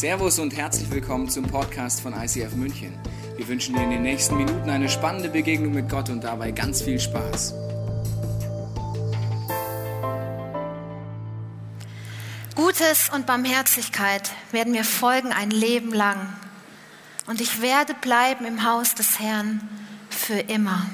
[0.00, 2.98] Servus und herzlich willkommen zum Podcast von ICF München.
[3.36, 6.80] Wir wünschen dir in den nächsten Minuten eine spannende Begegnung mit Gott und dabei ganz
[6.80, 7.52] viel Spaß.
[12.54, 16.32] Gutes und Barmherzigkeit werden mir folgen ein Leben lang.
[17.26, 19.60] Und ich werde bleiben im Haus des Herrn
[20.08, 20.86] für immer.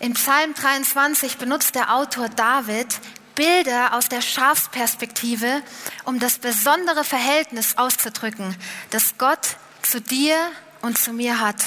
[0.00, 2.98] In Psalm 23 benutzt der Autor David
[3.36, 5.62] Bilder aus der Schafsperspektive,
[6.04, 8.56] um das besondere Verhältnis auszudrücken,
[8.90, 10.36] das Gott zu dir
[10.82, 11.62] und zu mir hat.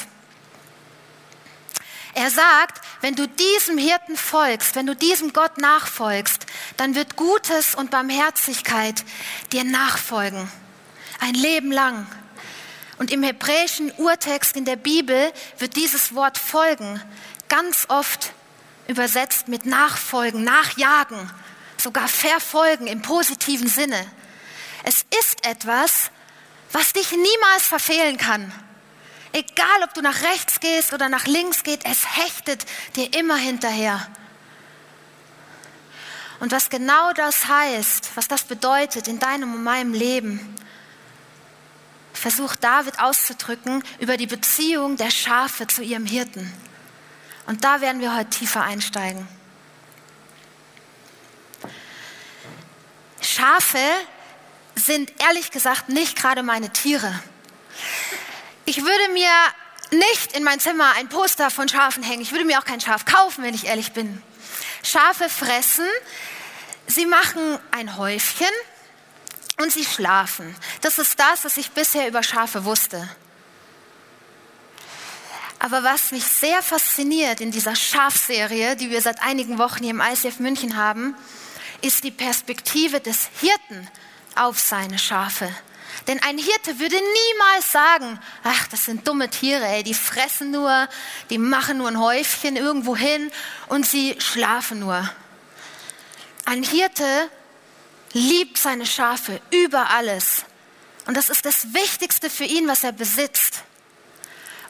[2.16, 6.46] Er sagt, wenn du diesem Hirten folgst, wenn du diesem Gott nachfolgst,
[6.76, 9.06] dann wird Gutes und Barmherzigkeit
[9.54, 10.52] dir nachfolgen.
[11.20, 12.08] Ein Leben lang.
[12.98, 17.02] Und im hebräischen Urtext in der Bibel wird dieses Wort folgen
[17.48, 18.34] ganz oft
[18.88, 21.30] übersetzt mit nachfolgen, nachjagen
[21.80, 24.06] sogar verfolgen im positiven Sinne.
[24.84, 26.12] Es ist etwas,
[26.72, 28.52] was dich niemals verfehlen kann.
[29.32, 34.08] Egal, ob du nach rechts gehst oder nach links gehst, es hechtet dir immer hinterher.
[36.40, 40.56] Und was genau das heißt, was das bedeutet in deinem und meinem Leben,
[42.14, 46.52] versucht David auszudrücken über die Beziehung der Schafe zu ihrem Hirten.
[47.46, 49.28] Und da werden wir heute tiefer einsteigen.
[53.40, 53.80] Schafe
[54.76, 57.18] sind ehrlich gesagt nicht gerade meine Tiere.
[58.66, 59.30] Ich würde mir
[59.92, 62.22] nicht in mein Zimmer ein Poster von Schafen hängen.
[62.22, 64.22] Ich würde mir auch kein Schaf kaufen, wenn ich ehrlich bin.
[64.84, 65.88] Schafe fressen,
[66.88, 68.48] sie machen ein Häufchen
[69.62, 70.54] und sie schlafen.
[70.82, 73.08] Das ist das, was ich bisher über Schafe wusste.
[75.60, 80.02] Aber was mich sehr fasziniert in dieser Schafserie, die wir seit einigen Wochen hier im
[80.02, 81.16] ICF München haben,
[81.82, 83.88] ist die Perspektive des Hirten
[84.36, 85.50] auf seine Schafe.
[86.08, 90.88] Denn ein Hirte würde niemals sagen, ach, das sind dumme Tiere, ey, die fressen nur,
[91.30, 93.32] die machen nur ein Häufchen irgendwo hin
[93.68, 95.10] und sie schlafen nur.
[96.46, 97.30] Ein Hirte
[98.14, 100.46] liebt seine Schafe über alles.
[101.06, 103.64] Und das ist das Wichtigste für ihn, was er besitzt.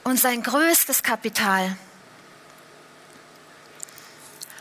[0.04, 1.78] Und sein größtes Kapital.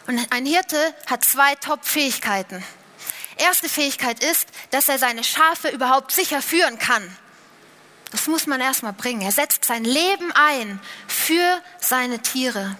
[0.08, 2.64] Und ein Hirte hat zwei Top-Fähigkeiten.
[3.36, 7.14] Erste Fähigkeit ist, dass er seine Schafe überhaupt sicher führen kann.
[8.10, 9.20] Das muss man erstmal bringen.
[9.20, 12.74] Er setzt sein Leben ein für seine Tiere.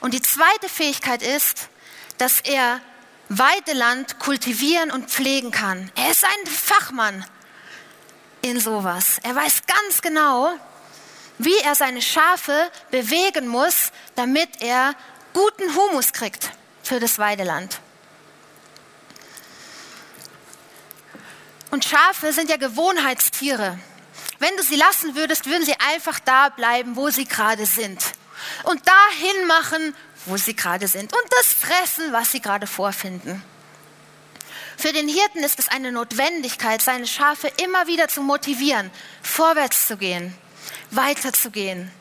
[0.00, 1.68] Und die zweite Fähigkeit ist,
[2.16, 2.80] dass er
[3.28, 5.92] Weideland kultivieren und pflegen kann.
[5.96, 7.26] Er ist ein Fachmann
[8.40, 9.18] in sowas.
[9.22, 10.50] Er weiß ganz genau,
[11.36, 14.94] wie er seine Schafe bewegen muss, damit er
[15.38, 16.50] guten Humus kriegt
[16.82, 17.78] für das Weideland.
[21.70, 23.78] Und Schafe sind ja Gewohnheitstiere.
[24.40, 28.02] Wenn du sie lassen würdest, würden sie einfach da bleiben, wo sie gerade sind.
[28.64, 29.94] Und dahin machen,
[30.26, 31.12] wo sie gerade sind.
[31.12, 33.40] Und das fressen, was sie gerade vorfinden.
[34.76, 38.90] Für den Hirten ist es eine Notwendigkeit, seine Schafe immer wieder zu motivieren,
[39.22, 40.36] vorwärts zu gehen,
[40.90, 41.92] weiterzugehen.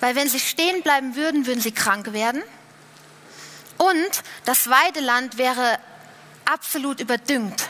[0.00, 2.42] Weil wenn sie stehen bleiben würden, würden sie krank werden
[3.82, 5.78] und das Weideland wäre
[6.44, 7.68] absolut überdüngt.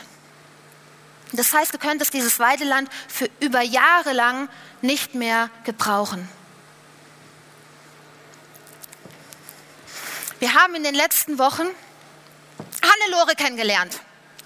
[1.31, 4.49] Das heißt, du könntest dieses Weideland für über Jahre lang
[4.81, 6.29] nicht mehr gebrauchen.
[10.37, 11.65] Wir haben in den letzten Wochen
[12.83, 13.99] Hannelore kennengelernt.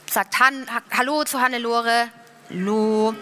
[0.10, 2.10] Sagt Han, Hallo zu Hannelore.
[2.50, 3.14] Hallo.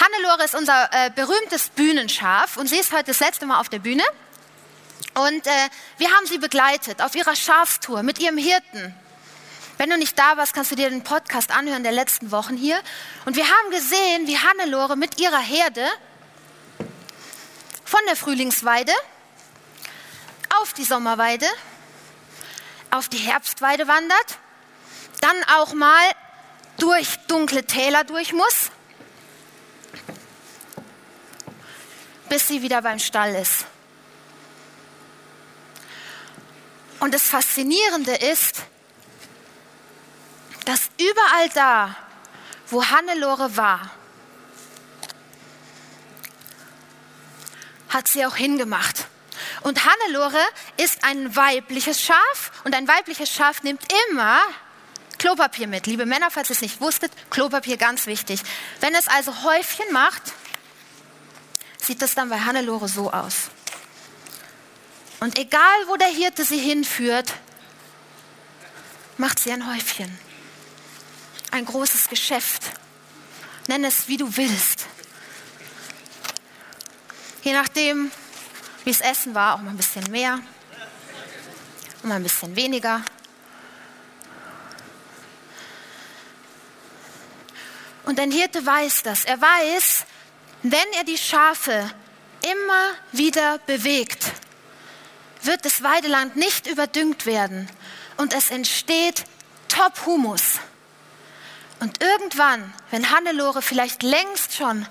[0.00, 3.80] Hannelore ist unser äh, berühmtes Bühnenschaf und sie ist heute das letzte Mal auf der
[3.80, 4.04] Bühne.
[5.14, 8.94] Und äh, wir haben sie begleitet auf ihrer Schafstour mit ihrem Hirten.
[9.78, 12.80] Wenn du nicht da warst, kannst du dir den Podcast anhören der letzten Wochen hier.
[13.24, 15.86] Und wir haben gesehen, wie Hannelore mit ihrer Herde
[17.84, 18.92] von der Frühlingsweide
[20.60, 21.46] auf die Sommerweide,
[22.90, 24.38] auf die Herbstweide wandert,
[25.20, 26.10] dann auch mal
[26.78, 28.70] durch dunkle Täler durch muss,
[32.28, 33.66] bis sie wieder beim Stall ist.
[37.04, 38.62] Und das Faszinierende ist,
[40.64, 41.96] dass überall da,
[42.68, 43.90] wo Hannelore war,
[47.90, 49.06] hat sie auch hingemacht.
[49.60, 50.40] Und Hannelore
[50.78, 54.40] ist ein weibliches Schaf und ein weibliches Schaf nimmt immer
[55.18, 55.86] Klopapier mit.
[55.86, 58.40] Liebe Männer, falls ihr es nicht wusstet, Klopapier ganz wichtig.
[58.80, 60.22] Wenn es also Häufchen macht,
[61.76, 63.50] sieht das dann bei Hannelore so aus.
[65.24, 67.32] Und egal, wo der Hirte sie hinführt,
[69.16, 70.18] macht sie ein Häufchen.
[71.50, 72.62] Ein großes Geschäft.
[73.66, 74.84] nenn es wie du willst.
[77.42, 78.12] Je nachdem,
[78.84, 80.40] wie es Essen war, auch mal ein bisschen mehr
[82.02, 83.02] und mal ein bisschen weniger.
[88.04, 89.24] Und ein Hirte weiß das.
[89.24, 90.04] Er weiß,
[90.64, 91.90] wenn er die Schafe
[92.42, 94.43] immer wieder bewegt,
[95.46, 97.68] wird das Weideland nicht überdüngt werden
[98.16, 99.24] und es entsteht
[99.68, 100.60] Top-Humus.
[101.80, 104.86] Und irgendwann, wenn Hannelore vielleicht längst schon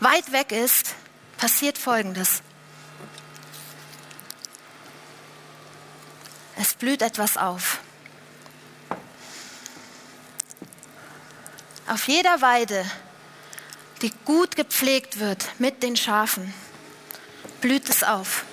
[0.00, 0.94] weit weg ist,
[1.36, 2.42] passiert Folgendes.
[6.56, 7.78] Es blüht etwas auf.
[11.88, 12.84] Auf jeder Weide,
[14.02, 16.52] die gut gepflegt wird mit den Schafen,
[17.60, 18.44] blüht es auf.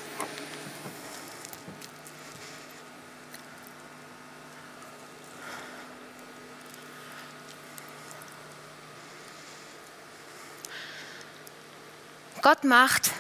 [12.48, 13.12] Gott macht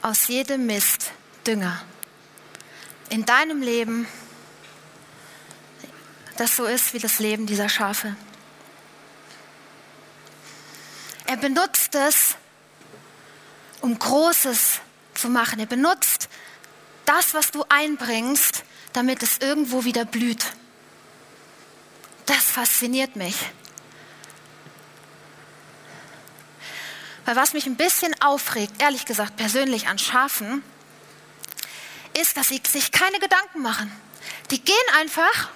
[0.00, 1.10] aus jedem Mist
[1.46, 1.82] Dünger.
[3.10, 4.08] In deinem Leben,
[6.38, 8.16] das so ist wie das Leben dieser Schafe.
[11.26, 12.36] Er benutzt es,
[13.82, 14.80] um Großes
[15.12, 15.60] zu machen.
[15.60, 16.30] Er benutzt
[17.04, 20.54] das, was du einbringst, damit es irgendwo wieder blüht.
[22.24, 23.36] Das fasziniert mich.
[27.30, 30.64] Weil was mich ein bisschen aufregt, ehrlich gesagt persönlich an Schafen,
[32.20, 33.88] ist, dass sie sich keine Gedanken machen.
[34.50, 35.48] Die gehen einfach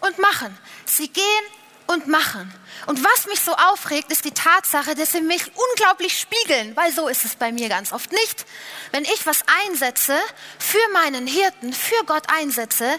[0.00, 0.58] und machen.
[0.84, 1.44] Sie gehen
[1.86, 2.52] und machen.
[2.86, 7.06] Und was mich so aufregt, ist die Tatsache, dass sie mich unglaublich spiegeln, weil so
[7.06, 8.44] ist es bei mir ganz oft nicht.
[8.90, 10.18] Wenn ich was einsetze,
[10.58, 12.98] für meinen Hirten, für Gott einsetze,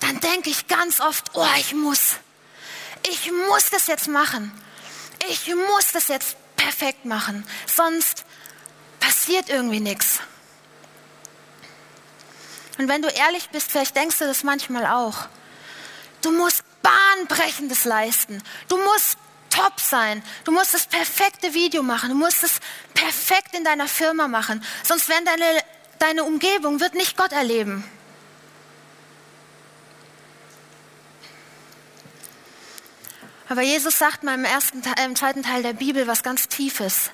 [0.00, 2.14] dann denke ich ganz oft, oh, ich muss.
[3.10, 4.50] Ich muss das jetzt machen.
[5.28, 8.24] Ich muss das jetzt perfekt machen, sonst
[9.00, 10.20] passiert irgendwie nichts.
[12.78, 15.28] Und wenn du ehrlich bist, vielleicht denkst du das manchmal auch.
[16.20, 18.42] Du musst Bahnbrechendes leisten.
[18.68, 19.18] Du musst
[19.50, 20.22] top sein.
[20.44, 22.10] Du musst das perfekte Video machen.
[22.10, 22.60] Du musst es
[22.94, 24.62] perfekt in deiner Firma machen.
[24.82, 25.64] Sonst werden deine,
[25.98, 27.84] deine Umgebung wird nicht Gott erleben.
[33.48, 37.10] Aber Jesus sagt mal im, ersten, im zweiten Teil der Bibel was ganz Tiefes.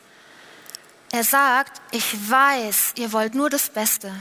[1.11, 4.15] Er sagt, ich weiß, ihr wollt nur das Beste.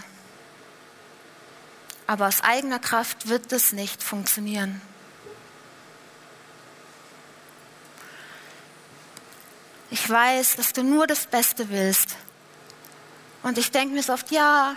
[2.08, 4.82] Aber aus eigener Kraft wird es nicht funktionieren.
[9.90, 12.18] Ich weiß, dass du nur das Beste willst.
[13.44, 14.76] Und ich denke mir so oft, ja,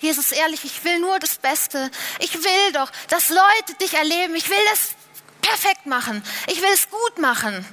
[0.00, 1.90] Jesus, ehrlich, ich will nur das Beste.
[2.18, 4.34] Ich will doch, dass Leute dich erleben.
[4.34, 4.93] Ich will das
[5.54, 6.22] perfekt machen.
[6.48, 7.64] Ich will es gut machen.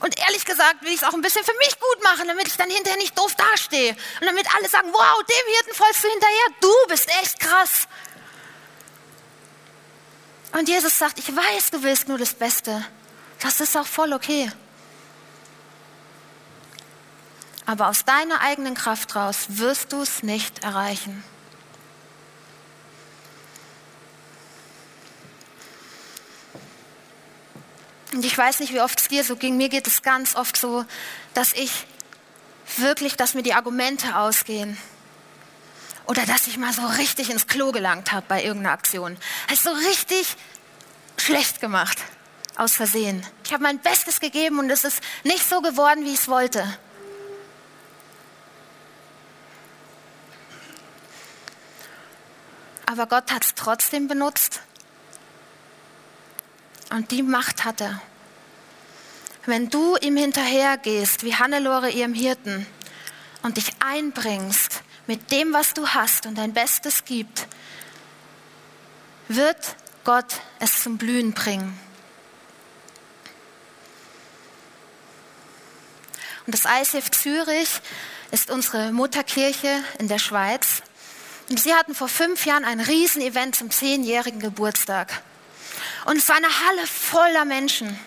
[0.00, 2.56] Und ehrlich gesagt will ich es auch ein bisschen für mich gut machen, damit ich
[2.56, 3.90] dann hinterher nicht doof dastehe.
[4.20, 6.46] Und damit alle sagen, wow, dem Hirten folgst du hinterher.
[6.60, 7.86] Du bist echt krass.
[10.52, 12.84] Und Jesus sagt, ich weiß, du willst nur das Beste.
[13.40, 14.50] Das ist auch voll okay.
[17.64, 21.22] Aber aus deiner eigenen Kraft raus wirst du es nicht erreichen.
[28.12, 29.56] Und ich weiß nicht, wie oft es dir so ging.
[29.56, 30.84] Mir geht es ganz oft so,
[31.34, 31.86] dass ich
[32.76, 34.76] wirklich, dass mir die Argumente ausgehen.
[36.06, 39.16] Oder dass ich mal so richtig ins Klo gelangt habe bei irgendeiner Aktion.
[39.48, 40.36] Also so richtig
[41.16, 41.98] schlecht gemacht.
[42.56, 43.24] Aus Versehen.
[43.44, 46.78] Ich habe mein Bestes gegeben und es ist nicht so geworden, wie ich es wollte.
[52.84, 54.60] Aber Gott hat es trotzdem benutzt
[56.90, 58.02] und die Macht hat er.
[59.46, 62.66] Wenn du ihm hinterhergehst, wie Hannelore ihrem Hirten,
[63.42, 67.46] und dich einbringst mit dem, was du hast und dein Bestes gibt,
[69.28, 71.78] wird Gott es zum Blühen bringen.
[76.46, 77.80] Und das ICF Zürich
[78.30, 80.82] ist unsere Mutterkirche in der Schweiz.
[81.50, 85.22] Und sie hatten vor fünf Jahren ein Riesenevent zum zehnjährigen Geburtstag.
[86.06, 87.98] Und es war eine Halle voller Menschen.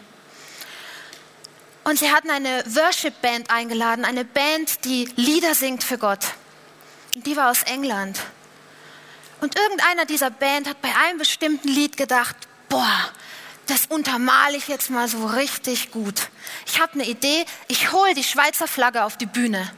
[1.86, 6.26] Und sie hatten eine Worship-Band eingeladen, eine Band, die Lieder singt für Gott.
[7.14, 8.20] Und die war aus England.
[9.40, 12.36] Und irgendeiner dieser Band hat bei einem bestimmten Lied gedacht,
[12.70, 13.12] boah,
[13.68, 16.30] das untermale ich jetzt mal so richtig gut.
[16.66, 19.72] Ich habe eine Idee, ich hole die Schweizer Flagge auf die Bühne.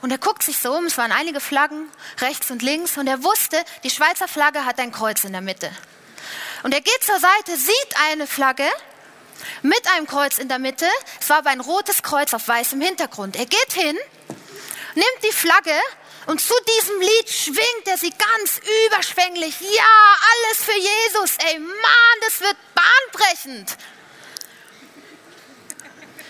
[0.00, 1.88] Und er guckt sich so um, es waren einige Flaggen
[2.22, 5.70] rechts und links, und er wusste, die Schweizer Flagge hat ein Kreuz in der Mitte.
[6.62, 8.64] Und er geht zur Seite, sieht eine Flagge
[9.62, 10.86] mit einem Kreuz in der Mitte.
[11.20, 13.36] Es war aber ein rotes Kreuz auf weißem Hintergrund.
[13.36, 13.96] Er geht hin,
[14.94, 15.74] nimmt die Flagge
[16.26, 19.60] und zu diesem Lied schwingt er sie ganz überschwänglich.
[19.60, 21.36] Ja, alles für Jesus.
[21.44, 23.76] Ey, Mann, das wird bahnbrechend.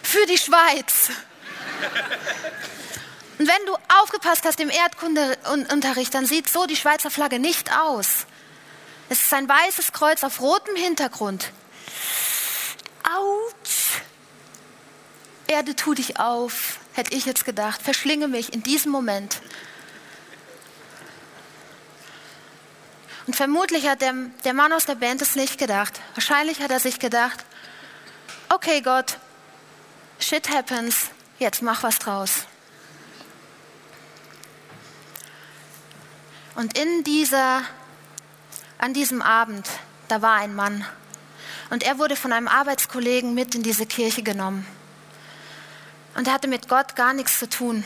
[0.03, 1.11] Für die Schweiz.
[3.39, 8.27] Und wenn du aufgepasst hast im Erdkundeunterricht, dann sieht so die Schweizer Flagge nicht aus.
[9.09, 11.51] Es ist ein weißes Kreuz auf rotem Hintergrund.
[13.17, 14.03] Autsch!
[15.47, 17.83] Erde, tu dich auf, hätte ich jetzt gedacht.
[17.83, 19.41] Verschlinge mich in diesem Moment.
[23.27, 24.15] Und vermutlich hat der,
[24.45, 26.01] der Mann aus der Band es nicht gedacht.
[26.15, 27.45] Wahrscheinlich hat er sich gedacht,
[28.49, 29.19] okay Gott,
[30.19, 32.47] shit happens, jetzt mach was draus.
[36.55, 37.63] Und in dieser,
[38.79, 39.69] an diesem Abend,
[40.09, 40.85] da war ein Mann.
[41.71, 44.67] Und er wurde von einem Arbeitskollegen mit in diese Kirche genommen.
[46.17, 47.85] Und er hatte mit Gott gar nichts zu tun.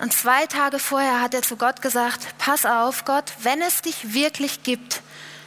[0.00, 4.14] Und zwei Tage vorher hat er zu Gott gesagt, pass auf Gott, wenn es dich
[4.14, 5.02] wirklich gibt,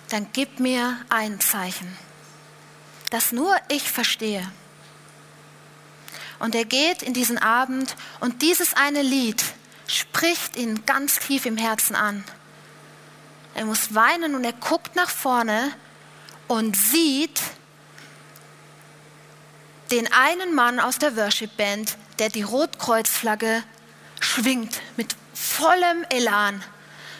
[0.10, 1.98] dann gib mir ein Zeichen,
[3.10, 4.50] das nur ich verstehe.
[6.40, 9.44] Und er geht in diesen Abend und dieses eine Lied
[9.88, 12.24] spricht ihn ganz tief im Herzen an.
[13.56, 15.72] Er muss weinen und er guckt nach vorne
[16.48, 17.42] und sieht
[19.92, 23.64] den einen Mann aus der Worship Band, der die Rotkreuzflagge
[24.20, 26.64] schwingt mit vollem Elan.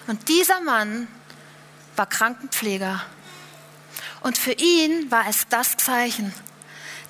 [0.08, 1.08] Und dieser Mann
[1.96, 3.02] war Krankenpfleger.
[4.22, 6.34] Und für ihn war es das Zeichen.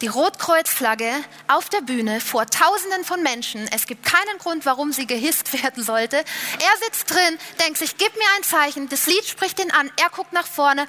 [0.01, 1.11] Die Rotkreuzflagge
[1.47, 3.67] auf der Bühne vor Tausenden von Menschen.
[3.73, 6.17] Es gibt keinen Grund, warum sie gehisst werden sollte.
[6.17, 8.89] Er sitzt drin, denkt sich, gib mir ein Zeichen.
[8.89, 9.89] Das Lied spricht ihn an.
[9.97, 10.87] Er guckt nach vorne.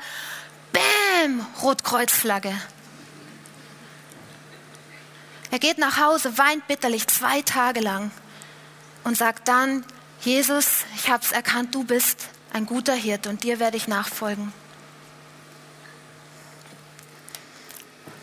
[0.72, 2.54] Bäm, Rotkreuzflagge.
[5.50, 8.10] Er geht nach Hause, weint bitterlich zwei Tage lang
[9.04, 9.84] und sagt dann,
[10.20, 14.52] Jesus, ich habe es erkannt, du bist ein guter Hirt und dir werde ich nachfolgen.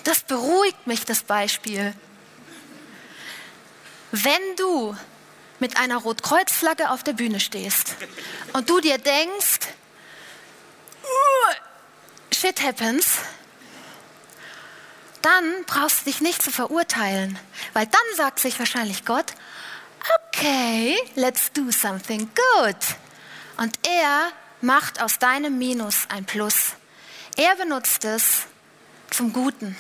[0.04, 1.94] Das beruhigt mich, das Beispiel.
[4.12, 4.96] Wenn du
[5.60, 7.96] mit einer Rotkreuzflagge auf der Bühne stehst
[8.54, 9.60] und du dir denkst,
[12.46, 13.18] shit happens,
[15.24, 17.40] dann brauchst du dich nicht zu verurteilen,
[17.74, 19.34] weil dann sagt sich wahrscheinlich Gott,
[20.30, 22.78] okay, let's do something good.
[23.58, 26.74] Und er macht aus deinem Minus ein Plus.
[27.36, 28.44] Er benutzt es
[29.10, 29.76] zum Guten.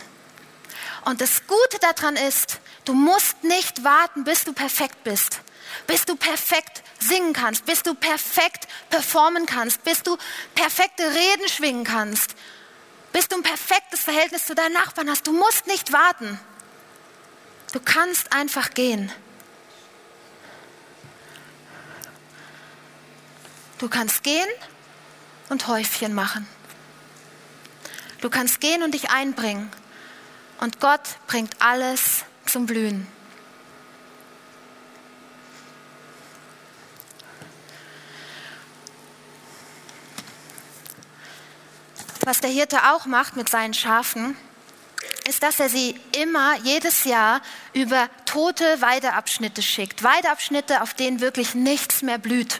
[1.03, 5.41] Und das Gute daran ist, du musst nicht warten, bis du perfekt bist,
[5.86, 10.17] bis du perfekt singen kannst, bis du perfekt performen kannst, bis du
[10.55, 12.36] perfekte Reden schwingen kannst,
[13.15, 15.25] bis du ein perfektes Verhältnis zu deinen Nachbarn hast.
[15.25, 16.38] Du musst nicht warten.
[17.72, 19.10] Du kannst einfach gehen.
[23.77, 24.50] Du kannst gehen
[25.48, 26.45] und Häufchen machen.
[28.19, 29.72] Du kannst gehen und dich einbringen.
[30.60, 33.07] Und Gott bringt alles zum Blühen.
[42.25, 44.36] Was der Hirte auch macht mit seinen Schafen,
[45.27, 47.41] ist, dass er sie immer jedes Jahr
[47.74, 50.03] über tote Weideabschnitte schickt.
[50.03, 52.60] Weideabschnitte, auf denen wirklich nichts mehr blüht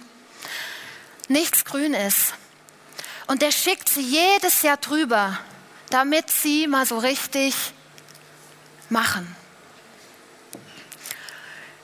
[1.30, 2.34] nichts grün ist.
[3.28, 5.40] Und er schickt sie jedes Jahr drüber,
[5.90, 7.56] damit sie mal so richtig
[8.90, 9.36] machen.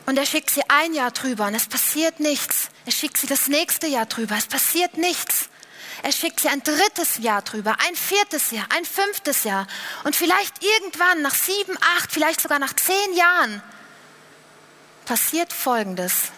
[0.05, 2.69] Und er schickt sie ein Jahr drüber und es passiert nichts.
[2.85, 5.49] Er schickt sie das nächste Jahr drüber, es passiert nichts.
[6.03, 9.67] Er schickt sie ein drittes Jahr drüber, ein viertes Jahr, ein fünftes Jahr.
[10.03, 13.61] Und vielleicht irgendwann nach sieben, acht, vielleicht sogar nach zehn Jahren
[15.05, 16.31] passiert Folgendes.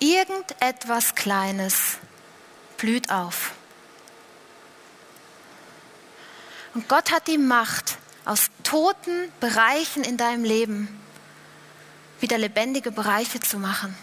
[0.00, 1.96] Irgendetwas Kleines
[2.76, 3.52] blüht auf.
[6.74, 7.96] Und Gott hat die Macht,
[8.26, 11.03] aus toten Bereichen in deinem Leben
[12.24, 13.94] wieder lebendige Bereiche zu machen.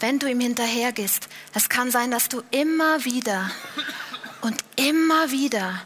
[0.00, 3.48] Wenn du ihm hinterhergehst, es kann sein, dass du immer wieder
[4.40, 5.80] und immer wieder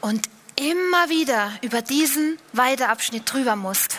[0.00, 0.26] und
[0.56, 3.98] immer wieder über diesen Weideabschnitt drüber musst.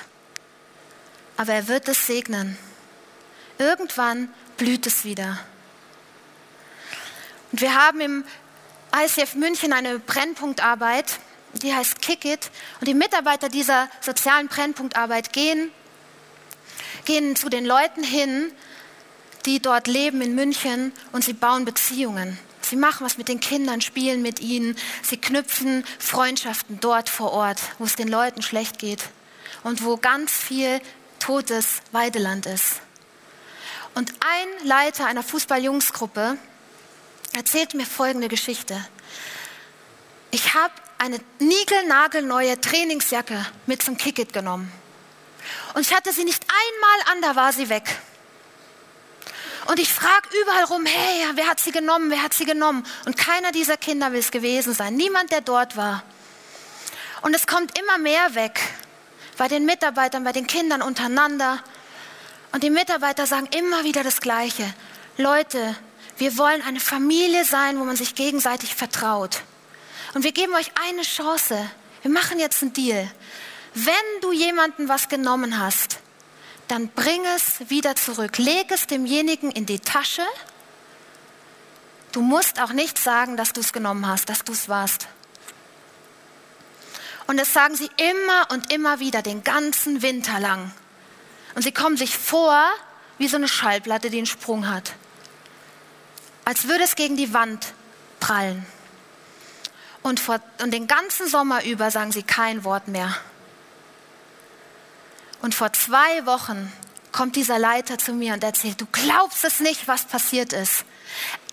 [1.38, 2.58] Aber er wird es segnen.
[3.60, 5.38] Irgendwann blüht es wieder.
[7.52, 8.24] Und wir haben im
[8.96, 11.20] ICF München eine Brennpunktarbeit,
[11.54, 12.50] die heißt Kick It.
[12.80, 15.72] Und die Mitarbeiter dieser sozialen Brennpunktarbeit gehen,
[17.06, 18.52] gehen zu den Leuten hin,
[19.46, 22.38] die dort leben in München und sie bauen Beziehungen.
[22.62, 24.78] Sie machen was mit den Kindern, spielen mit ihnen.
[25.02, 29.04] Sie knüpfen Freundschaften dort vor Ort, wo es den Leuten schlecht geht
[29.64, 30.80] und wo ganz viel
[31.20, 32.82] totes Weideland ist.
[33.94, 36.38] Und ein Leiter einer Fußballjungsgruppe
[37.34, 38.86] erzählt mir folgende Geschichte.
[40.30, 44.72] Ich habe eine niegelnagelneue Trainingsjacke mit zum Kickit genommen.
[45.74, 47.84] Und ich hatte sie nicht einmal an, da war sie weg.
[49.68, 52.86] Und ich frage überall rum, hey, wer hat sie genommen, wer hat sie genommen?
[53.06, 56.04] Und keiner dieser Kinder will es gewesen sein, niemand, der dort war.
[57.22, 58.60] Und es kommt immer mehr weg,
[59.38, 61.60] bei den Mitarbeitern, bei den Kindern untereinander.
[62.52, 64.72] Und die Mitarbeiter sagen immer wieder das Gleiche.
[65.18, 65.76] Leute,
[66.18, 69.42] wir wollen eine Familie sein, wo man sich gegenseitig vertraut.
[70.14, 71.70] Und wir geben euch eine Chance.
[72.02, 73.10] Wir machen jetzt einen Deal.
[73.74, 76.00] Wenn du jemanden was genommen hast,
[76.68, 78.38] dann bring es wieder zurück.
[78.38, 80.26] Leg es demjenigen in die Tasche.
[82.12, 85.08] Du musst auch nicht sagen, dass du es genommen hast, dass du es warst.
[87.28, 90.72] Und das sagen sie immer und immer wieder, den ganzen Winter lang.
[91.56, 92.66] Und sie kommen sich vor
[93.18, 94.94] wie so eine Schallplatte, die einen Sprung hat.
[96.44, 97.74] Als würde es gegen die Wand
[98.20, 98.66] prallen.
[100.02, 103.16] Und, vor, und den ganzen Sommer über sagen sie kein Wort mehr.
[105.42, 106.72] Und vor zwei Wochen
[107.12, 110.86] kommt dieser Leiter zu mir und erzählt, du glaubst es nicht, was passiert ist.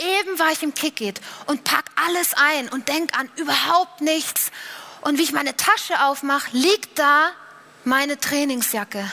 [0.00, 4.50] Eben war ich im Kickit und pack alles ein und denk an überhaupt nichts.
[5.00, 7.30] Und wie ich meine Tasche aufmache, liegt da
[7.84, 9.10] meine Trainingsjacke.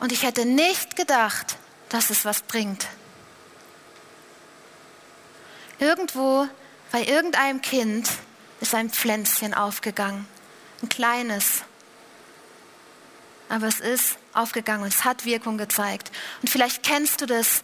[0.00, 1.56] Und ich hätte nicht gedacht,
[1.88, 2.86] dass es was bringt.
[5.78, 6.46] Irgendwo
[6.92, 8.10] bei irgendeinem Kind
[8.60, 10.26] ist ein Pflänzchen aufgegangen,
[10.82, 11.62] ein kleines.
[13.48, 16.10] Aber es ist aufgegangen und es hat Wirkung gezeigt.
[16.42, 17.62] Und vielleicht kennst du das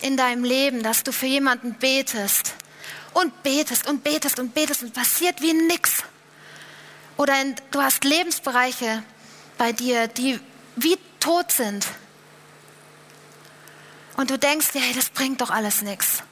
[0.00, 2.54] in deinem Leben, dass du für jemanden betest
[3.14, 6.02] und betest und betest und betest und passiert wie nix.
[7.16, 9.02] Oder in, du hast Lebensbereiche
[9.58, 10.40] bei dir, die
[10.76, 11.86] wie tot sind.
[14.16, 16.22] Und du denkst dir, hey, das bringt doch alles nichts.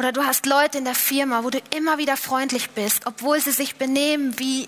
[0.00, 3.50] Oder du hast Leute in der Firma, wo du immer wieder freundlich bist, obwohl sie
[3.50, 4.66] sich benehmen wie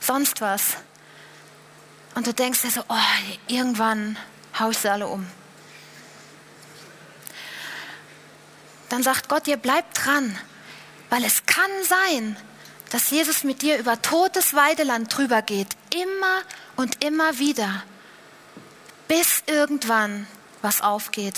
[0.00, 0.78] sonst was.
[2.14, 2.94] Und du denkst dir so, oh,
[3.46, 4.16] irgendwann
[4.58, 5.26] haue ich sie alle um.
[8.88, 10.38] Dann sagt Gott dir, bleib dran,
[11.10, 12.38] weil es kann sein,
[12.88, 16.40] dass Jesus mit dir über totes Weideland drüber geht, immer
[16.76, 17.82] und immer wieder,
[19.08, 20.26] bis irgendwann
[20.62, 21.36] was aufgeht.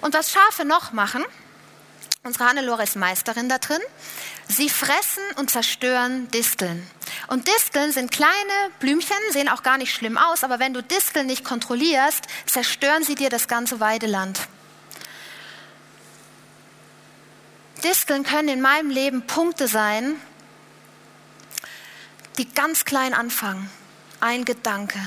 [0.00, 1.24] Und was Schafe noch machen,
[2.22, 3.80] unsere Hannelore ist Meisterin da drin,
[4.48, 6.88] sie fressen und zerstören Disteln.
[7.28, 8.32] Und Disteln sind kleine
[8.80, 13.14] Blümchen, sehen auch gar nicht schlimm aus, aber wenn du Disteln nicht kontrollierst, zerstören sie
[13.14, 14.40] dir das ganze Weideland.
[17.82, 20.18] Disteln können in meinem Leben Punkte sein,
[22.38, 23.70] die ganz klein anfangen.
[24.20, 24.98] Ein Gedanke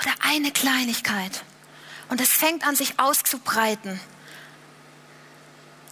[0.00, 1.42] oder eine Kleinigkeit.
[2.08, 4.00] Und es fängt an, sich auszubreiten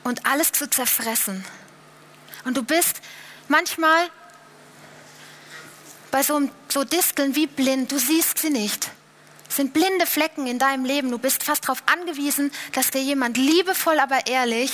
[0.05, 1.45] und alles zu zerfressen.
[2.45, 3.01] Und du bist
[3.49, 4.11] manchmal
[6.11, 8.91] bei so, so Disteln wie blind, du siehst sie nicht.
[9.49, 11.11] Es sind blinde Flecken in deinem Leben.
[11.11, 14.73] Du bist fast darauf angewiesen, dass dir jemand liebevoll, aber ehrlich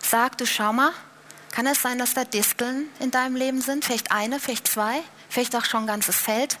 [0.00, 0.92] sagt, du schau mal,
[1.50, 3.84] kann es sein, dass da Disteln in deinem Leben sind?
[3.84, 6.58] Vielleicht eine, vielleicht zwei, vielleicht auch schon ein ganzes Feld.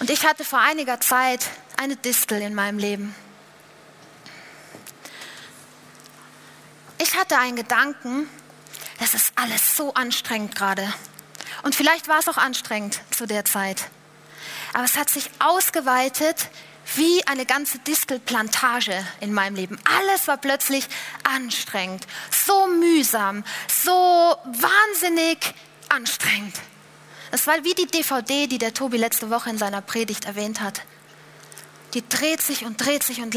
[0.00, 3.14] Und ich hatte vor einiger Zeit eine Distel in meinem Leben.
[6.98, 8.28] Ich hatte einen Gedanken,
[8.98, 10.90] das ist alles so anstrengend gerade.
[11.62, 13.90] Und vielleicht war es auch anstrengend zu der Zeit.
[14.72, 16.48] Aber es hat sich ausgeweitet
[16.94, 19.78] wie eine ganze Distelplantage in meinem Leben.
[19.98, 20.88] Alles war plötzlich
[21.24, 25.54] anstrengend, so mühsam, so wahnsinnig
[25.90, 26.54] anstrengend.
[27.30, 30.82] Es war wie die DVD, die der Tobi letzte Woche in seiner Predigt erwähnt hat.
[31.94, 33.36] Die dreht sich und dreht sich und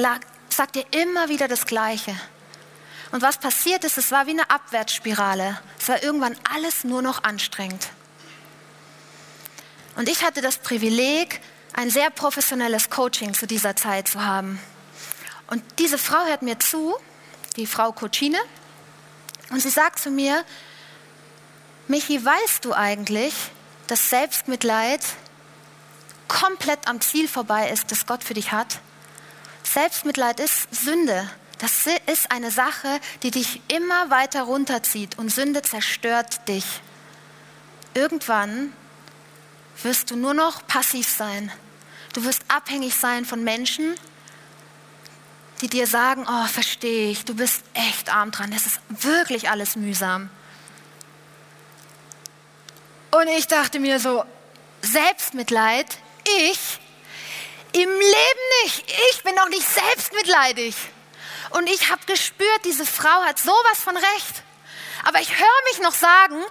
[0.49, 2.15] sagt dir immer wieder das Gleiche.
[3.11, 5.59] Und was passiert ist, es war wie eine Abwärtsspirale.
[5.79, 7.89] Es war irgendwann alles nur noch anstrengend.
[9.95, 11.39] Und ich hatte das Privileg,
[11.73, 14.59] ein sehr professionelles Coaching zu dieser Zeit zu haben.
[15.47, 16.95] Und diese Frau hört mir zu,
[17.55, 18.39] die Frau Cochine,
[19.49, 20.43] und sie sagt zu mir,
[21.87, 23.33] Michi, weißt du eigentlich,
[23.93, 25.01] dass Selbstmitleid
[26.27, 28.79] komplett am Ziel vorbei ist, das Gott für dich hat.
[29.61, 31.29] Selbstmitleid ist Sünde.
[31.59, 36.65] Das ist eine Sache, die dich immer weiter runterzieht und Sünde zerstört dich.
[37.93, 38.73] Irgendwann
[39.83, 41.51] wirst du nur noch passiv sein.
[42.13, 43.93] Du wirst abhängig sein von Menschen,
[45.61, 49.75] die dir sagen, oh, verstehe ich, du bist echt arm dran, es ist wirklich alles
[49.75, 50.31] mühsam.
[53.19, 54.25] Und ich dachte mir so,
[54.81, 55.85] Selbstmitleid,
[56.41, 56.79] ich
[57.73, 58.91] im Leben nicht.
[59.11, 60.75] Ich bin doch nicht selbstmitleidig.
[61.51, 64.43] Und ich habe gespürt, diese Frau hat sowas von recht.
[65.05, 66.41] Aber ich höre mich noch sagen,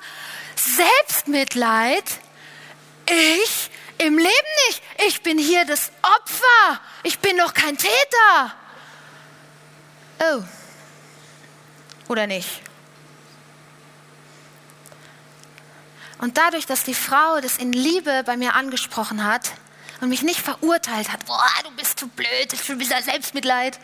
[0.54, 2.04] Selbstmitleid,
[3.06, 4.82] ich im Leben nicht.
[5.08, 6.80] Ich bin hier das Opfer.
[7.02, 8.54] Ich bin doch kein Täter.
[10.20, 10.42] Oh.
[12.08, 12.62] Oder nicht?
[16.22, 19.54] Und dadurch, dass die Frau das in Liebe bei mir angesprochen hat
[20.00, 23.76] und mich nicht verurteilt hat, boah, du bist zu blöd, du bist ja Selbstmitleid,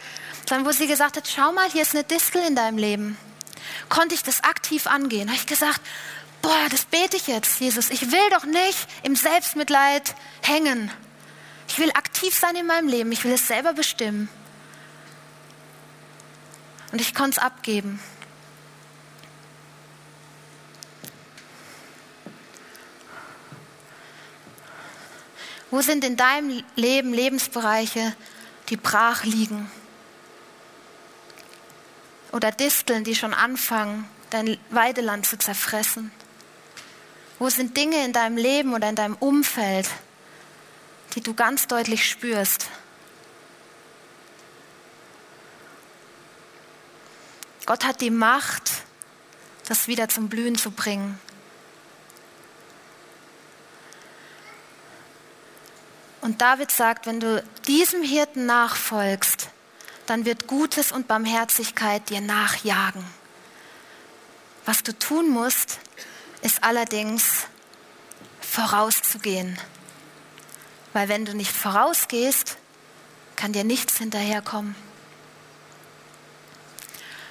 [0.48, 3.18] sondern wo sie gesagt hat, schau mal, hier ist eine Distel in deinem Leben,
[3.88, 5.28] konnte ich das aktiv angehen.
[5.28, 5.80] Habe ich gesagt,
[6.40, 7.90] boah, das bete ich jetzt, Jesus.
[7.90, 10.92] Ich will doch nicht im Selbstmitleid hängen.
[11.66, 13.10] Ich will aktiv sein in meinem Leben.
[13.10, 14.28] Ich will es selber bestimmen.
[16.92, 17.98] Und ich konnte es abgeben.
[25.70, 28.14] Wo sind in deinem Leben Lebensbereiche,
[28.70, 29.70] die brach liegen?
[32.32, 36.10] Oder Disteln, die schon anfangen, dein Weideland zu zerfressen?
[37.38, 39.88] Wo sind Dinge in deinem Leben oder in deinem Umfeld,
[41.14, 42.68] die du ganz deutlich spürst?
[47.66, 48.70] Gott hat die Macht,
[49.66, 51.20] das wieder zum Blühen zu bringen.
[56.28, 59.48] Und David sagt, wenn du diesem Hirten nachfolgst,
[60.04, 63.02] dann wird Gutes und Barmherzigkeit dir nachjagen.
[64.66, 65.78] Was du tun musst,
[66.42, 67.46] ist allerdings
[68.42, 69.58] vorauszugehen.
[70.92, 72.58] Weil wenn du nicht vorausgehst,
[73.34, 74.74] kann dir nichts hinterherkommen.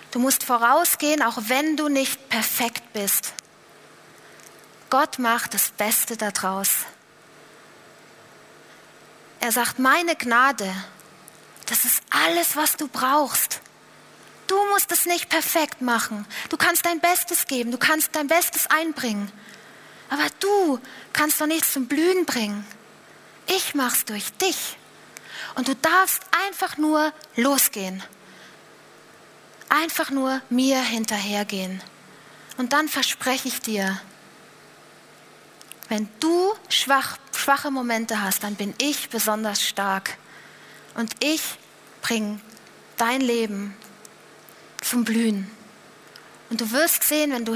[0.10, 3.34] Du musst vorausgehen, auch wenn du nicht perfekt bist.
[4.90, 6.88] Gott macht das Beste daraus.
[9.40, 10.74] Er sagt, meine Gnade,
[11.68, 13.62] das ist alles, was du brauchst.
[14.48, 16.26] Du musst es nicht perfekt machen.
[16.50, 19.32] Du kannst dein Bestes geben, du kannst dein Bestes einbringen.
[20.10, 20.80] Aber du
[21.12, 22.66] kannst doch nichts zum Blühen bringen.
[23.48, 24.78] Ich mach's durch dich.
[25.56, 28.02] Und du darfst einfach nur losgehen.
[29.70, 31.82] Einfach nur mir hinterhergehen.
[32.58, 34.00] Und dann verspreche ich dir,
[35.90, 40.18] wenn du schwach, schwache Momente hast, dann bin ich besonders stark.
[40.96, 41.42] Und ich
[42.02, 42.40] bringe
[42.98, 43.76] dein Leben
[44.82, 45.50] zum Blühen.
[46.50, 47.56] Und du wirst sehen, wenn du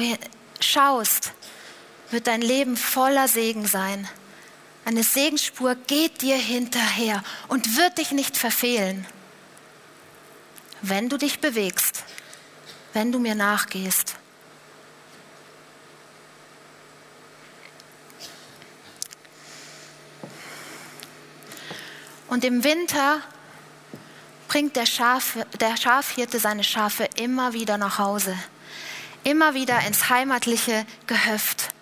[0.60, 1.34] schaust,
[2.10, 4.08] wird dein Leben voller Segen sein.
[4.84, 9.06] Eine Segensspur geht dir hinterher und wird dich nicht verfehlen,
[10.82, 12.04] wenn du dich bewegst,
[12.94, 14.16] wenn du mir nachgehst.
[22.32, 23.20] Und im Winter
[24.48, 28.34] bringt der, Schaf, der Schafhirte seine Schafe immer wieder nach Hause,
[29.26, 31.74] immer wieder ins heimatliche Gehöft.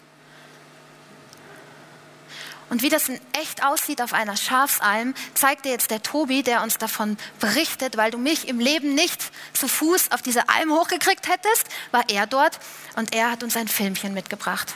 [2.72, 6.64] Und wie das in echt aussieht auf einer Schafsalm, zeigt dir jetzt der Tobi, der
[6.64, 9.22] uns davon berichtet, weil du mich im Leben nicht
[9.54, 12.60] zu Fuß auf diese Alm hochgekriegt hättest, war er dort
[12.96, 14.74] und er hat uns ein Filmchen mitgebracht.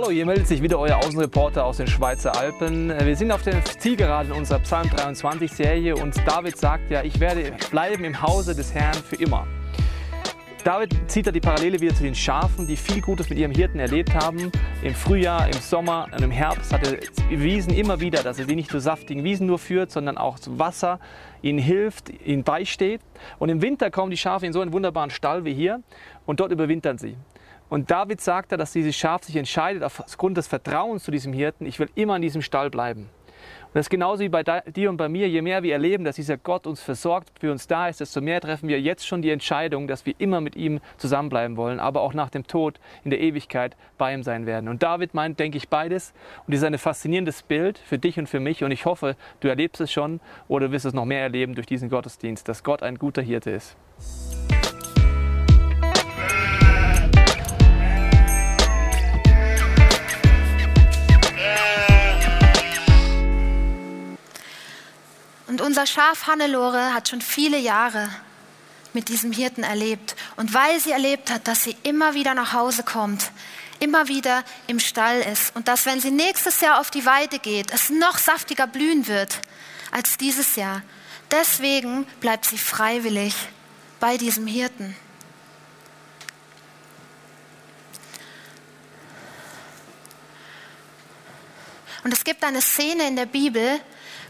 [0.00, 2.88] Hallo, hier meldet sich wieder euer Außenreporter aus den Schweizer Alpen.
[2.88, 7.50] Wir sind auf der Zielgeraden unserer Psalm 23 Serie und David sagt ja, ich werde
[7.72, 9.48] bleiben im Hause des Herrn für immer.
[10.62, 13.80] David zieht da die Parallele wieder zu den Schafen, die viel Gutes mit ihrem Hirten
[13.80, 14.52] erlebt haben.
[14.84, 18.54] Im Frühjahr, im Sommer und im Herbst hat er bewiesen immer wieder, dass er sie
[18.54, 21.00] nicht zu saftigen Wiesen nur führt, sondern auch zu Wasser,
[21.42, 23.00] ihnen hilft, ihnen beisteht.
[23.40, 25.82] Und im Winter kommen die Schafe in so einen wunderbaren Stall wie hier
[26.24, 27.16] und dort überwintern sie.
[27.68, 31.66] Und David sagt da, dass dieses Schaf sich entscheidet aufgrund des Vertrauens zu diesem Hirten,
[31.66, 33.10] ich will immer in diesem Stall bleiben.
[33.68, 35.28] Und das ist genauso wie bei dir und bei mir.
[35.28, 38.40] Je mehr wir erleben, dass dieser Gott uns versorgt, für uns da ist, desto mehr
[38.40, 42.14] treffen wir jetzt schon die Entscheidung, dass wir immer mit ihm zusammenbleiben wollen, aber auch
[42.14, 44.70] nach dem Tod in der Ewigkeit bei ihm sein werden.
[44.70, 46.14] Und David meint, denke ich, beides.
[46.46, 48.64] Und das ist ein faszinierendes Bild für dich und für mich.
[48.64, 51.90] Und ich hoffe, du erlebst es schon oder wirst es noch mehr erleben durch diesen
[51.90, 53.76] Gottesdienst, dass Gott ein guter Hirte ist.
[65.60, 68.08] Unser Schaf Hannelore hat schon viele Jahre
[68.92, 70.16] mit diesem Hirten erlebt.
[70.36, 73.30] Und weil sie erlebt hat, dass sie immer wieder nach Hause kommt,
[73.80, 77.70] immer wieder im Stall ist und dass, wenn sie nächstes Jahr auf die Weide geht,
[77.72, 79.40] es noch saftiger blühen wird
[79.90, 80.82] als dieses Jahr.
[81.30, 83.34] Deswegen bleibt sie freiwillig
[84.00, 84.96] bei diesem Hirten.
[92.04, 93.80] Und es gibt eine Szene in der Bibel,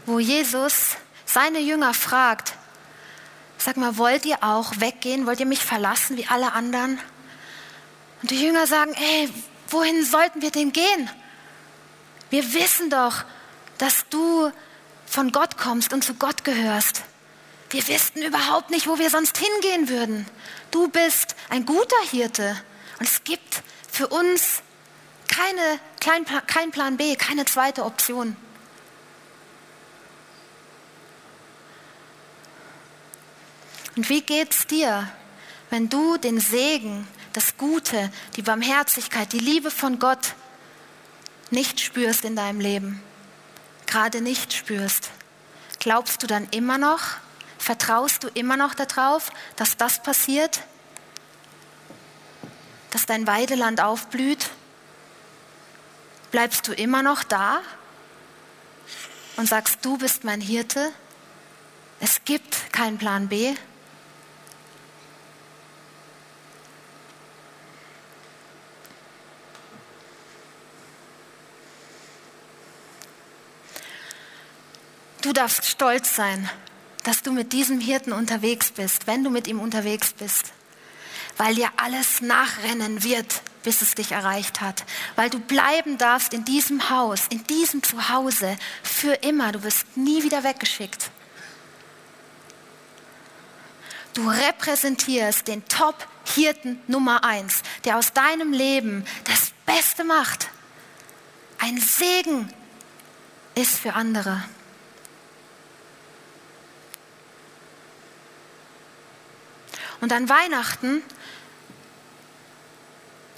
[0.05, 0.97] wo Jesus
[1.31, 2.53] seine Jünger fragt,
[3.57, 5.27] sag mal, wollt ihr auch weggehen?
[5.27, 6.99] Wollt ihr mich verlassen wie alle anderen?
[8.21, 9.29] Und die Jünger sagen, ey,
[9.69, 11.09] wohin sollten wir denn gehen?
[12.29, 13.23] Wir wissen doch,
[13.77, 14.51] dass du
[15.05, 17.03] von Gott kommst und zu Gott gehörst.
[17.69, 20.25] Wir wüssten überhaupt nicht, wo wir sonst hingehen würden.
[20.71, 22.59] Du bist ein guter Hirte
[22.99, 23.61] und es gibt
[23.91, 24.61] für uns
[25.27, 28.35] keine, kein, Plan B, keine zweite Option.
[33.99, 35.11] Und wie geht's dir,
[35.71, 40.35] wenn du den Segen, das Gute, die Barmherzigkeit, die Liebe von Gott
[41.51, 43.03] nicht spürst in deinem Leben?
[43.87, 45.09] Gerade nicht spürst.
[45.79, 47.01] Glaubst du dann immer noch,
[47.57, 50.61] vertraust du immer noch darauf, dass das passiert?
[52.91, 54.49] Dass dein Weideland aufblüht?
[56.31, 57.59] Bleibst du immer noch da
[59.35, 60.89] und sagst, du bist mein Hirte?
[61.99, 63.55] Es gibt keinen Plan B.
[75.29, 76.49] Du darfst stolz sein,
[77.03, 80.53] dass du mit diesem Hirten unterwegs bist, wenn du mit ihm unterwegs bist,
[81.37, 86.45] weil dir alles nachrennen wird, bis es dich erreicht hat, weil du bleiben darfst in
[86.45, 89.51] diesem Haus, in diesem Zuhause für immer.
[89.51, 91.11] Du wirst nie wieder weggeschickt.
[94.15, 100.49] Du repräsentierst den Top-Hirten Nummer eins, der aus deinem Leben das Beste macht.
[101.59, 102.51] Ein Segen
[103.53, 104.43] ist für andere.
[110.01, 111.01] Und an Weihnachten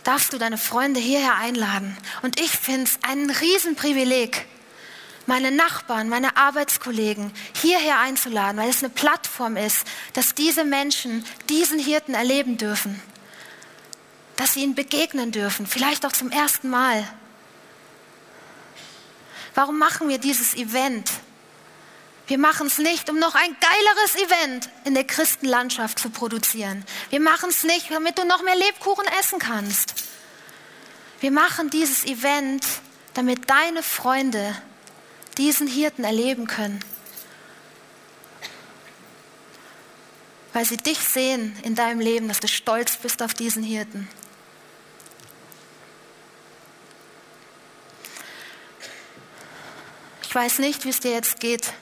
[0.04, 1.95] darfst du deine Freunde hierher einladen.
[2.21, 4.45] Und ich finde es ein Riesenprivileg,
[5.26, 11.80] meine Nachbarn, meine Arbeitskollegen hierher einzuladen, weil es eine Plattform ist, dass diese Menschen diesen
[11.80, 13.00] Hirten erleben dürfen,
[14.36, 17.08] dass sie ihn begegnen dürfen, vielleicht auch zum ersten Mal.
[19.54, 21.12] Warum machen wir dieses Event?
[22.32, 26.86] Wir machen es nicht, um noch ein geileres Event in der Christenlandschaft zu produzieren.
[27.10, 29.96] Wir machen es nicht, damit du noch mehr Lebkuchen essen kannst.
[31.20, 32.65] Wir machen dieses Event,
[33.15, 34.56] damit deine Freunde
[35.38, 36.80] diesen Hirten erleben können.
[40.54, 44.08] Weil sie dich sehen in deinem Leben, dass du stolz bist auf diesen Hirten.
[50.22, 51.74] Ich weiß nicht, wie es dir jetzt geht.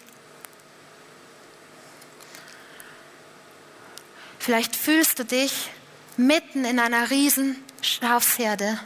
[4.49, 5.69] Vielleicht fühlst du dich
[6.17, 8.79] mitten in einer riesen Schafsherde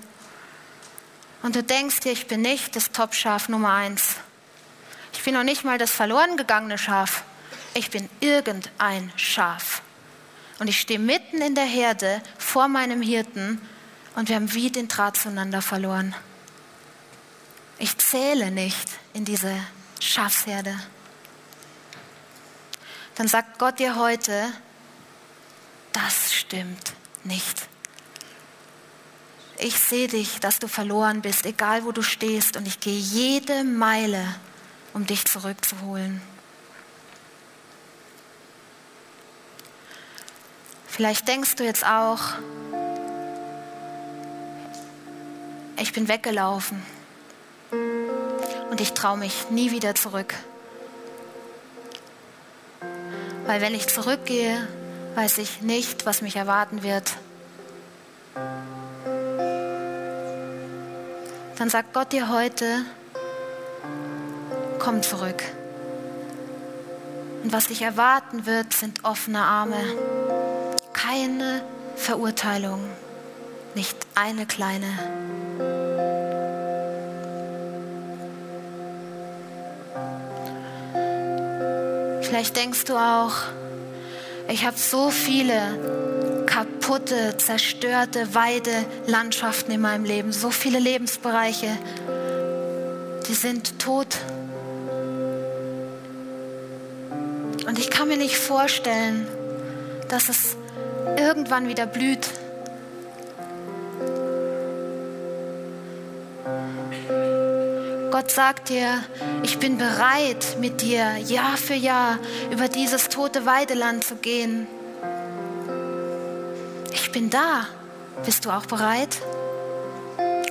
[1.42, 4.18] und du denkst dir, ich bin nicht das Top-Schaf Nummer eins.
[5.14, 7.24] Ich bin noch nicht mal das verloren gegangene Schaf.
[7.76, 9.82] Ich bin irgendein Schaf.
[10.60, 13.62] Und ich stehe mitten in der Herde vor meinem Hirten
[14.18, 16.14] und wir haben wie den Draht zueinander verloren.
[17.78, 19.56] Ich zähle nicht in diese
[20.02, 20.78] Schafsherde.
[23.16, 24.52] Dann sagt Gott dir heute,
[25.94, 27.68] das stimmt nicht.
[29.58, 33.64] Ich sehe dich, dass du verloren bist, egal wo du stehst, und ich gehe jede
[33.64, 34.36] Meile,
[34.94, 36.22] um dich zurückzuholen.
[40.88, 42.20] Vielleicht denkst du jetzt auch,
[45.80, 46.84] ich bin weggelaufen
[48.70, 50.34] und ich traue mich nie wieder zurück.
[53.46, 54.68] Weil wenn ich zurückgehe,
[55.16, 57.14] weiß ich nicht, was mich erwarten wird.
[61.58, 62.82] Dann sagt Gott dir heute,
[64.80, 65.44] komm zurück.
[67.44, 69.78] Und was dich erwarten wird, sind offene Arme.
[70.94, 71.64] Keine
[71.96, 72.84] Verurteilung,
[73.76, 74.88] nicht eine kleine.
[82.22, 83.34] Vielleicht denkst du auch,
[84.48, 91.78] ich habe so viele kaputte, zerstörte Weidelandschaften in meinem Leben, so viele Lebensbereiche,
[93.28, 94.18] die sind tot.
[97.66, 99.28] Und ich kann mir nicht vorstellen,
[100.10, 100.58] dass es
[101.18, 102.28] irgendwann wieder blüht.
[108.14, 109.04] Gott sagt dir,
[109.42, 112.20] ich bin bereit, mit dir Jahr für Jahr
[112.52, 114.68] über dieses tote Weideland zu gehen.
[116.92, 117.66] Ich bin da.
[118.24, 119.18] Bist du auch bereit?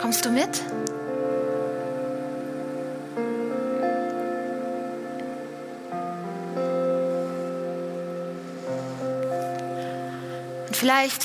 [0.01, 0.61] Kommst du mit?
[10.67, 11.25] Und vielleicht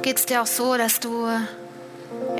[0.00, 1.28] geht es dir auch so, dass du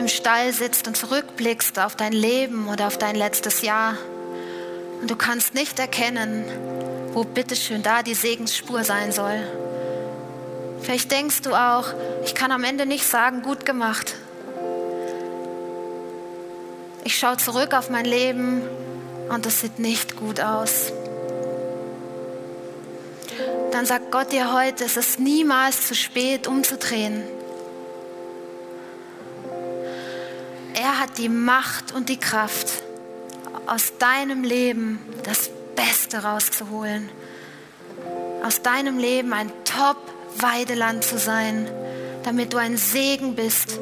[0.09, 3.94] Stall sitzt und zurückblickst auf dein Leben oder auf dein letztes Jahr
[5.01, 6.44] und du kannst nicht erkennen,
[7.12, 9.40] wo bitteschön da die Segensspur sein soll.
[10.83, 11.92] Vielleicht denkst du auch,
[12.25, 14.14] ich kann am Ende nicht sagen, gut gemacht.
[17.05, 18.62] Ich schaue zurück auf mein Leben
[19.29, 20.92] und es sieht nicht gut aus.
[23.73, 27.23] Dann sagt Gott dir heute, es ist niemals zu spät, umzudrehen.
[31.18, 32.83] Die Macht und die Kraft,
[33.66, 37.11] aus deinem Leben das Beste rauszuholen.
[38.44, 41.68] Aus deinem Leben ein Top-Weideland zu sein,
[42.24, 43.78] damit du ein Segen bist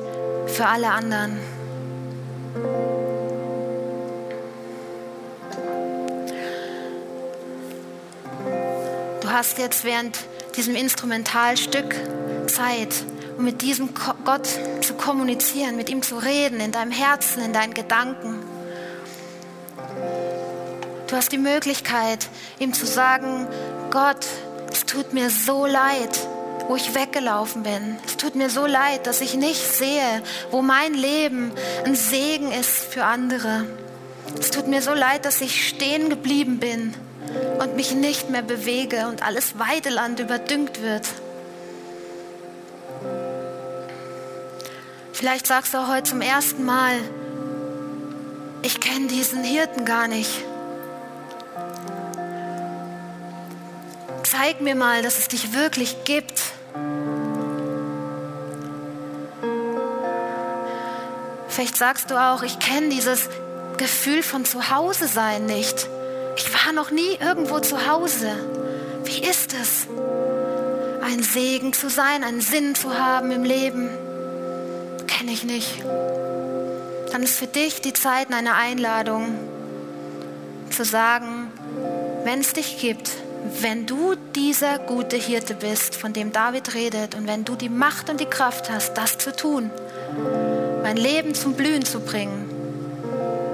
[0.46, 1.38] für alle anderen.
[9.20, 10.18] Du hast jetzt während
[10.56, 11.94] diesem Instrumentalstück
[12.48, 12.94] Zeit,
[13.36, 13.90] um mit diesem
[14.24, 14.48] Gott
[14.80, 18.42] zu kommunizieren, mit ihm zu reden, in deinem Herzen, in deinen Gedanken.
[21.06, 23.46] Du hast die Möglichkeit, ihm zu sagen,
[23.90, 24.26] Gott,
[24.72, 26.26] es tut mir so leid,
[26.68, 27.96] wo ich weggelaufen bin.
[28.04, 31.52] Es tut mir so leid, dass ich nicht sehe, wo mein Leben
[31.84, 33.66] ein Segen ist für andere.
[34.38, 36.92] Es tut mir so leid, dass ich stehen geblieben bin
[37.60, 41.06] und mich nicht mehr bewege und alles Weideland überdüngt wird.
[45.18, 46.92] Vielleicht sagst du heute zum ersten Mal,
[48.60, 50.44] ich kenne diesen Hirten gar nicht.
[54.24, 56.42] Zeig mir mal, dass es dich wirklich gibt.
[61.48, 63.30] Vielleicht sagst du auch, ich kenne dieses
[63.78, 65.88] Gefühl von Zuhause sein nicht.
[66.36, 68.32] Ich war noch nie irgendwo zu Hause.
[69.04, 69.86] Wie ist es,
[71.02, 74.05] ein Segen zu sein, einen Sinn zu haben im Leben?
[75.26, 75.84] Kenne ich nicht.
[77.10, 79.34] Dann ist für dich die Zeit eine Einladung
[80.70, 81.50] zu sagen,
[82.22, 83.10] wenn es dich gibt,
[83.60, 88.08] wenn du dieser gute Hirte bist, von dem David redet, und wenn du die Macht
[88.08, 89.72] und die Kraft hast, das zu tun,
[90.84, 92.48] mein Leben zum Blühen zu bringen,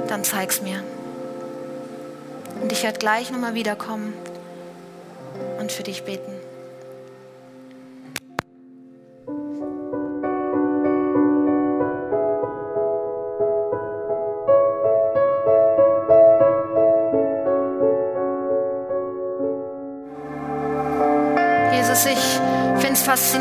[0.09, 0.85] dann zeig's mir.
[2.61, 4.13] Und ich werde gleich nochmal wiederkommen
[5.59, 6.42] und für dich beten.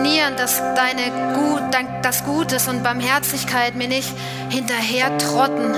[0.02, 1.62] Faszinierend, dass deine Gut,
[2.02, 4.12] das Gutes und Barmherzigkeit mir nicht
[4.50, 5.74] hinterher trotten,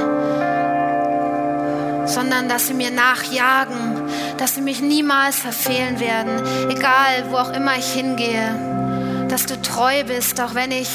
[2.05, 4.01] sondern dass sie mir nachjagen,
[4.37, 10.03] dass sie mich niemals verfehlen werden, egal wo auch immer ich hingehe, dass du treu
[10.05, 10.89] bist, auch wenn ich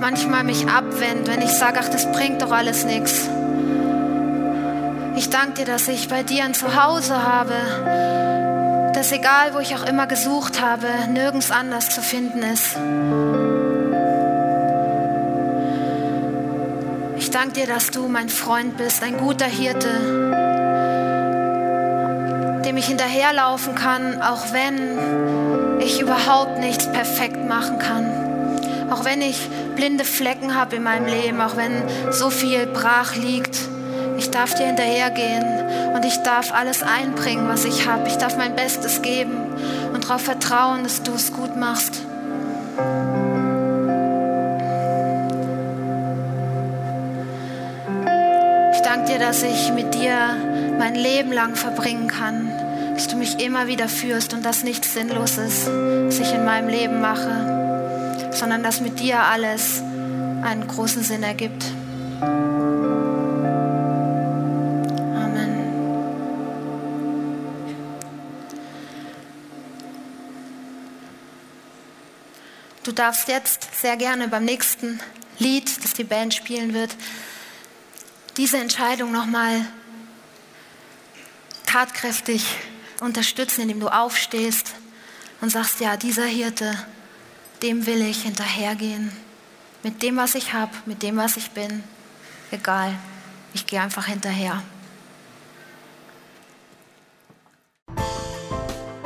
[0.00, 3.28] manchmal mich abwende, wenn ich sage, ach, das bringt doch alles nichts.
[5.16, 8.47] Ich danke dir, dass ich bei dir ein Zuhause habe,
[8.98, 12.76] das egal, wo ich auch immer gesucht habe, nirgends anders zu finden ist.
[17.16, 19.88] Ich danke dir, dass du mein Freund bist, ein guter Hirte,
[22.64, 28.90] dem ich hinterherlaufen kann, auch wenn ich überhaupt nichts perfekt machen kann.
[28.90, 33.60] Auch wenn ich blinde Flecken habe in meinem Leben, auch wenn so viel brach liegt.
[34.18, 35.44] Ich darf dir hinterhergehen
[35.94, 38.08] und ich darf alles einbringen, was ich habe.
[38.08, 39.36] Ich darf mein Bestes geben
[39.94, 42.02] und darauf vertrauen, dass du es gut machst.
[48.74, 50.14] Ich danke dir, dass ich mit dir
[50.78, 52.50] mein Leben lang verbringen kann,
[52.94, 55.70] dass du mich immer wieder führst und dass nichts Sinnloses,
[56.06, 59.80] was ich in meinem Leben mache, sondern dass mit dir alles
[60.42, 61.64] einen großen Sinn ergibt.
[72.88, 74.98] Du darfst jetzt sehr gerne beim nächsten
[75.38, 76.96] Lied, das die Band spielen wird,
[78.38, 79.66] diese Entscheidung nochmal
[81.66, 82.46] tatkräftig
[83.00, 84.72] unterstützen, indem du aufstehst
[85.42, 86.82] und sagst, ja, dieser Hirte,
[87.60, 89.12] dem will ich hinterhergehen.
[89.82, 91.84] Mit dem, was ich habe, mit dem, was ich bin.
[92.50, 92.94] Egal,
[93.52, 94.62] ich gehe einfach hinterher.